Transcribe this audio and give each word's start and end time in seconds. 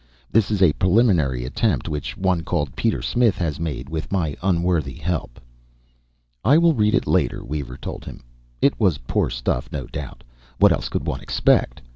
"This 0.31 0.49
is 0.49 0.63
a 0.63 0.73
preliminary 0.73 1.45
attempt 1.45 1.87
which 1.87 2.17
one 2.17 2.41
called 2.41 2.75
Peter 2.75 3.03
Smith 3.03 3.37
has 3.37 3.59
made 3.59 3.87
with 3.87 4.11
my 4.11 4.35
unworthy 4.41 4.95
help." 4.95 5.39
"I 6.43 6.57
will 6.57 6.73
read 6.73 6.95
it 6.95 7.05
later," 7.05 7.45
Weaver 7.45 7.77
told 7.77 8.05
him. 8.05 8.23
It 8.63 8.79
was 8.79 8.97
poor 9.05 9.29
stuff, 9.29 9.69
no 9.71 9.85
doubt 9.85 10.23
what 10.57 10.71
else 10.71 10.89
could 10.89 11.05
one 11.05 11.21
expect? 11.21 11.83